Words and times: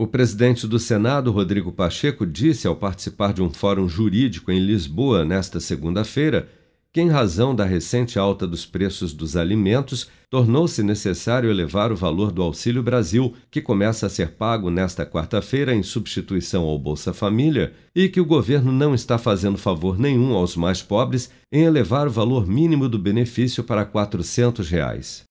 O 0.00 0.06
presidente 0.06 0.66
do 0.66 0.78
Senado, 0.78 1.30
Rodrigo 1.30 1.70
Pacheco, 1.70 2.26
disse 2.26 2.66
ao 2.66 2.74
participar 2.74 3.34
de 3.34 3.42
um 3.42 3.50
fórum 3.50 3.86
jurídico 3.86 4.50
em 4.50 4.58
Lisboa 4.58 5.26
nesta 5.26 5.60
segunda-feira 5.60 6.48
que, 6.90 7.02
em 7.02 7.10
razão 7.10 7.54
da 7.54 7.66
recente 7.66 8.18
alta 8.18 8.46
dos 8.46 8.64
preços 8.64 9.12
dos 9.12 9.36
alimentos, 9.36 10.08
tornou-se 10.30 10.82
necessário 10.82 11.50
elevar 11.50 11.92
o 11.92 11.96
valor 11.96 12.32
do 12.32 12.40
Auxílio 12.40 12.82
Brasil, 12.82 13.34
que 13.50 13.60
começa 13.60 14.06
a 14.06 14.08
ser 14.08 14.30
pago 14.30 14.70
nesta 14.70 15.04
quarta-feira 15.04 15.74
em 15.74 15.82
substituição 15.82 16.64
ao 16.64 16.78
Bolsa 16.78 17.12
Família, 17.12 17.74
e 17.94 18.08
que 18.08 18.22
o 18.22 18.24
governo 18.24 18.72
não 18.72 18.94
está 18.94 19.18
fazendo 19.18 19.58
favor 19.58 19.98
nenhum 19.98 20.32
aos 20.32 20.56
mais 20.56 20.80
pobres 20.80 21.30
em 21.52 21.64
elevar 21.64 22.08
o 22.08 22.10
valor 22.10 22.46
mínimo 22.46 22.88
do 22.88 22.98
benefício 22.98 23.62
para 23.62 23.84
400 23.84 24.66
reais. 24.66 25.29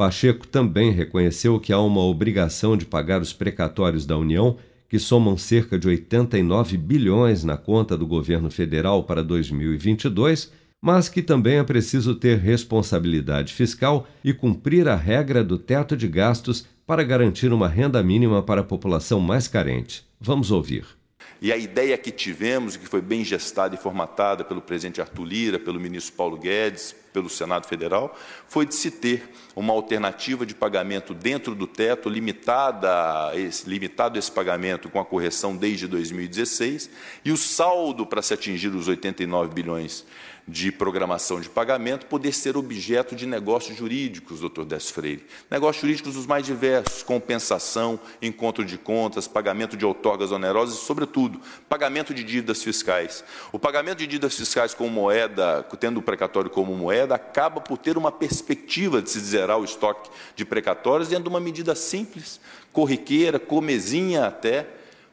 Pacheco 0.00 0.48
também 0.48 0.92
reconheceu 0.92 1.60
que 1.60 1.74
há 1.74 1.78
uma 1.78 2.00
obrigação 2.00 2.74
de 2.74 2.86
pagar 2.86 3.20
os 3.20 3.34
precatórios 3.34 4.06
da 4.06 4.16
União, 4.16 4.56
que 4.88 4.98
somam 4.98 5.36
cerca 5.36 5.78
de 5.78 5.86
89 5.88 6.78
bilhões 6.78 7.44
na 7.44 7.58
conta 7.58 7.98
do 7.98 8.06
governo 8.06 8.50
federal 8.50 9.04
para 9.04 9.22
2022, 9.22 10.50
mas 10.80 11.10
que 11.10 11.20
também 11.20 11.58
é 11.58 11.62
preciso 11.62 12.14
ter 12.14 12.38
responsabilidade 12.38 13.52
fiscal 13.52 14.08
e 14.24 14.32
cumprir 14.32 14.88
a 14.88 14.96
regra 14.96 15.44
do 15.44 15.58
teto 15.58 15.94
de 15.94 16.08
gastos 16.08 16.64
para 16.86 17.04
garantir 17.04 17.52
uma 17.52 17.68
renda 17.68 18.02
mínima 18.02 18.42
para 18.42 18.62
a 18.62 18.64
população 18.64 19.20
mais 19.20 19.46
carente. 19.48 20.02
Vamos 20.18 20.50
ouvir. 20.50 20.99
E 21.42 21.50
a 21.50 21.56
ideia 21.56 21.96
que 21.96 22.10
tivemos, 22.10 22.76
que 22.76 22.86
foi 22.86 23.00
bem 23.00 23.24
gestada 23.24 23.74
e 23.74 23.78
formatada 23.78 24.44
pelo 24.44 24.60
presidente 24.60 25.00
Arthur 25.00 25.24
Lira, 25.24 25.58
pelo 25.58 25.80
ministro 25.80 26.12
Paulo 26.12 26.36
Guedes, 26.36 26.94
pelo 27.14 27.30
Senado 27.30 27.66
Federal, 27.66 28.14
foi 28.46 28.66
de 28.66 28.74
se 28.74 28.90
ter 28.90 29.30
uma 29.56 29.72
alternativa 29.72 30.44
de 30.44 30.54
pagamento 30.54 31.14
dentro 31.14 31.54
do 31.54 31.66
teto, 31.66 32.10
limitada 32.10 33.32
esse, 33.34 33.68
limitado 33.68 34.18
esse 34.18 34.30
pagamento 34.30 34.90
com 34.90 35.00
a 35.00 35.04
correção 35.04 35.56
desde 35.56 35.86
2016, 35.88 36.90
e 37.24 37.32
o 37.32 37.36
saldo 37.38 38.04
para 38.04 38.20
se 38.20 38.34
atingir 38.34 38.68
os 38.68 38.86
89 38.86 39.54
bilhões 39.54 40.04
de 40.50 40.72
programação 40.72 41.40
de 41.40 41.48
pagamento 41.48 42.06
poder 42.06 42.32
ser 42.32 42.56
objeto 42.56 43.14
de 43.14 43.24
negócios 43.24 43.78
jurídicos, 43.78 44.40
doutor 44.40 44.64
Décio 44.64 44.92
Freire. 44.92 45.24
Negócios 45.48 45.80
jurídicos 45.80 46.14
dos 46.14 46.26
mais 46.26 46.44
diversos, 46.44 47.04
compensação, 47.04 48.00
encontro 48.20 48.64
de 48.64 48.76
contas, 48.76 49.28
pagamento 49.28 49.76
de 49.76 49.86
outorgas 49.86 50.32
onerosas 50.32 50.74
e, 50.74 50.84
sobretudo, 50.84 51.40
pagamento 51.68 52.12
de 52.12 52.24
dívidas 52.24 52.64
fiscais. 52.64 53.22
O 53.52 53.60
pagamento 53.60 53.98
de 53.98 54.08
dívidas 54.08 54.34
fiscais 54.34 54.74
com 54.74 54.88
moeda, 54.88 55.62
tendo 55.78 56.00
o 56.00 56.02
precatório 56.02 56.50
como 56.50 56.74
moeda, 56.74 57.14
acaba 57.14 57.60
por 57.60 57.78
ter 57.78 57.96
uma 57.96 58.10
perspectiva 58.10 59.00
de 59.00 59.08
se 59.08 59.20
zerar 59.20 59.58
o 59.58 59.64
estoque 59.64 60.10
de 60.34 60.44
precatórios 60.44 61.08
dentro 61.08 61.24
de 61.24 61.30
uma 61.30 61.40
medida 61.40 61.76
simples, 61.76 62.40
corriqueira, 62.72 63.38
comezinha 63.38 64.26
até, 64.26 64.66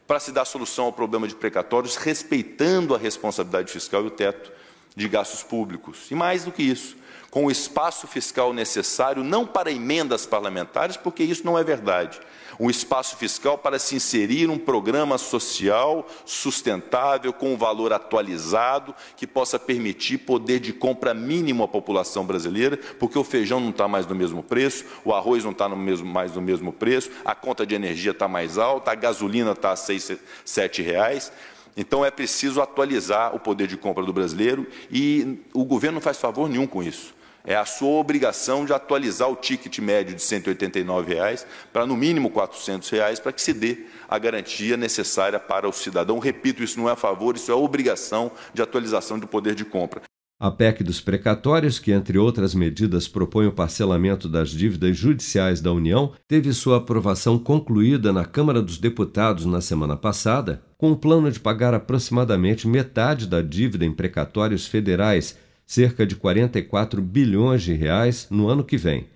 para 0.07 0.19
se 0.19 0.31
dar 0.31 0.45
solução 0.45 0.85
ao 0.85 0.93
problema 0.93 1.27
de 1.27 1.35
precatórios, 1.35 1.95
respeitando 1.95 2.95
a 2.95 2.97
responsabilidade 2.97 3.71
fiscal 3.71 4.03
e 4.03 4.07
o 4.07 4.11
teto 4.11 4.57
de 4.97 5.07
gastos 5.07 5.43
públicos. 5.43 6.09
E 6.09 6.15
mais 6.15 6.43
do 6.43 6.51
que 6.51 6.63
isso, 6.63 6.97
com 7.29 7.45
o 7.45 7.51
espaço 7.51 8.07
fiscal 8.07 8.51
necessário, 8.51 9.23
não 9.23 9.45
para 9.45 9.71
emendas 9.71 10.25
parlamentares, 10.25 10.97
porque 10.97 11.23
isso 11.23 11.45
não 11.45 11.55
é 11.55 11.63
verdade. 11.63 12.19
Um 12.59 12.67
espaço 12.67 13.15
fiscal 13.15 13.59
para 13.59 13.77
se 13.77 13.95
inserir 13.95 14.49
um 14.49 14.57
programa 14.57 15.19
social 15.19 16.07
sustentável, 16.25 17.31
com 17.31 17.53
um 17.53 17.57
valor 17.57 17.93
atualizado, 17.93 18.95
que 19.15 19.27
possa 19.27 19.59
permitir 19.59 20.17
poder 20.17 20.59
de 20.59 20.73
compra 20.73 21.13
mínimo 21.13 21.63
à 21.63 21.67
população 21.67 22.25
brasileira, 22.25 22.75
porque 22.97 23.19
o 23.19 23.23
feijão 23.23 23.59
não 23.59 23.69
está 23.69 23.87
mais 23.87 24.07
no 24.07 24.15
mesmo 24.15 24.41
preço, 24.41 24.83
o 25.05 25.13
arroz 25.13 25.43
não 25.43 25.51
está 25.51 25.69
mais 25.69 26.33
no 26.33 26.41
mesmo 26.41 26.73
preço, 26.73 27.11
a 27.23 27.35
conta 27.35 27.67
de 27.67 27.75
energia 27.75 28.11
está 28.11 28.27
mais 28.27 28.57
alta, 28.57 28.89
a 28.89 28.95
gasolina 28.95 29.51
está 29.51 29.73
a 29.73 29.75
sete 29.75 30.81
reais. 30.81 31.31
Então 31.77 32.03
é 32.03 32.09
preciso 32.09 32.59
atualizar 32.59 33.35
o 33.35 33.39
poder 33.39 33.67
de 33.67 33.77
compra 33.77 34.03
do 34.03 34.11
brasileiro 34.11 34.65
e 34.91 35.39
o 35.53 35.63
governo 35.63 35.95
não 35.95 36.01
faz 36.01 36.17
favor 36.17 36.49
nenhum 36.49 36.65
com 36.65 36.81
isso. 36.81 37.15
É 37.45 37.55
a 37.55 37.63
sua 37.63 37.99
obrigação 37.99 38.65
de 38.65 38.73
atualizar 38.73 39.29
o 39.29 39.35
ticket 39.35 39.77
médio 39.79 40.15
de 40.15 40.21
189 40.21 41.13
reais 41.13 41.47
para 41.71 41.85
no 41.85 41.95
mínimo 41.95 42.29
400 42.31 42.89
reais 42.89 43.19
para 43.21 43.31
que 43.31 43.41
se 43.41 43.53
dê 43.53 43.85
a 44.09 44.17
garantia 44.17 44.75
necessária 44.75 45.39
para 45.39 45.69
o 45.69 45.71
cidadão. 45.71 46.19
Repito, 46.19 46.63
isso 46.63 46.77
não 46.77 46.89
é 46.89 46.93
a 46.93 46.97
favor, 46.97 47.37
isso 47.37 47.51
é 47.51 47.53
a 47.53 47.57
obrigação 47.57 48.31
de 48.53 48.61
atualização 48.61 49.17
do 49.17 49.27
poder 49.27 49.55
de 49.55 49.63
compra. 49.63 50.01
A 50.39 50.51
PEC 50.51 50.83
dos 50.83 51.01
precatórios, 51.01 51.79
que 51.79 51.91
entre 51.91 52.15
outras 52.15 52.53
medidas 52.53 53.07
propõe 53.07 53.47
o 53.47 53.51
parcelamento 53.51 54.29
das 54.29 54.51
dívidas 54.51 54.95
judiciais 54.95 55.61
da 55.61 55.73
União, 55.73 56.13
teve 56.27 56.53
sua 56.53 56.77
aprovação 56.77 57.39
concluída 57.39 58.13
na 58.13 58.23
Câmara 58.23 58.61
dos 58.61 58.77
Deputados 58.77 59.45
na 59.45 59.61
semana 59.61 59.97
passada, 59.97 60.61
com 60.77 60.91
o 60.91 60.95
plano 60.95 61.31
de 61.31 61.39
pagar 61.39 61.73
aproximadamente 61.73 62.67
metade 62.67 63.25
da 63.25 63.41
dívida 63.41 63.83
em 63.83 63.91
precatórios 63.91 64.67
federais, 64.67 65.35
cerca 65.65 66.05
de 66.05 66.15
44 66.15 67.01
bilhões 67.01 67.63
de 67.63 67.73
reais, 67.73 68.27
no 68.29 68.47
ano 68.47 68.63
que 68.63 68.77
vem. 68.77 69.07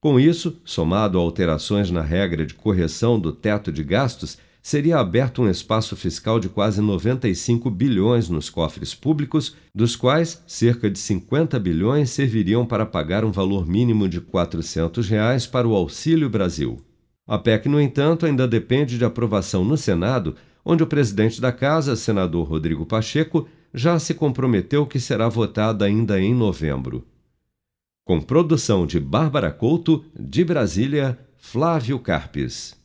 Com 0.00 0.20
isso, 0.20 0.60
somado 0.64 1.18
a 1.18 1.20
alterações 1.20 1.90
na 1.90 2.02
regra 2.02 2.46
de 2.46 2.54
correção 2.54 3.18
do 3.18 3.32
teto 3.32 3.72
de 3.72 3.82
gastos, 3.82 4.38
seria 4.62 4.98
aberto 4.98 5.42
um 5.42 5.48
espaço 5.48 5.96
fiscal 5.96 6.38
de 6.38 6.48
quase 6.48 6.80
95 6.80 7.70
bilhões 7.70 8.28
nos 8.28 8.50
cofres 8.50 8.94
públicos, 8.94 9.56
dos 9.74 9.96
quais 9.96 10.42
cerca 10.46 10.90
de 10.90 10.98
50 10.98 11.58
bilhões 11.58 12.10
serviriam 12.10 12.66
para 12.66 12.86
pagar 12.86 13.24
um 13.24 13.32
valor 13.32 13.66
mínimo 13.66 14.08
de 14.08 14.20
400 14.20 15.08
reais 15.08 15.46
para 15.46 15.66
o 15.66 15.74
Auxílio 15.74 16.28
Brasil. 16.28 16.80
A 17.26 17.38
PEC, 17.38 17.68
no 17.68 17.80
entanto, 17.80 18.24
ainda 18.24 18.48
depende 18.48 18.96
de 18.96 19.04
aprovação 19.04 19.64
no 19.64 19.76
Senado, 19.76 20.34
onde 20.64 20.82
o 20.82 20.86
presidente 20.86 21.40
da 21.40 21.52
Casa, 21.52 21.96
senador 21.96 22.48
Rodrigo 22.48 22.86
Pacheco, 22.86 23.48
já 23.72 23.98
se 23.98 24.14
comprometeu 24.14 24.86
que 24.86 24.98
será 24.98 25.28
votada 25.28 25.84
ainda 25.84 26.20
em 26.20 26.34
novembro. 26.34 27.06
Com 28.04 28.20
produção 28.20 28.86
de 28.86 28.98
Bárbara 28.98 29.50
Couto, 29.50 30.04
de 30.18 30.42
Brasília, 30.42 31.18
Flávio 31.36 31.98
Carpes. 31.98 32.77